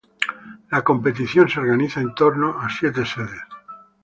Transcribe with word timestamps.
La 0.71 0.81
competición 0.83 1.47
se 1.47 1.59
organiza 1.59 2.01
en 2.01 2.15
torno 2.15 2.59
a 2.59 2.67
siete 2.71 3.05
sedes. 3.05 3.37